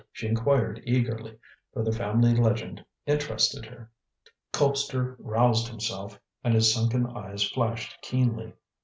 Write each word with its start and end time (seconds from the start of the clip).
she 0.11 0.25
inquired 0.27 0.81
eagerly, 0.83 1.37
for 1.71 1.83
the 1.83 1.91
family 1.91 2.33
legend 2.35 2.83
interested 3.05 3.65
her. 3.67 3.91
Colpster 4.51 5.15
roused 5.19 5.67
himself 5.67 6.19
and 6.43 6.55
his 6.55 6.73
sunken 6.73 7.05
eyes 7.05 7.43
flashed 7.43 8.01
keenly. 8.01 8.53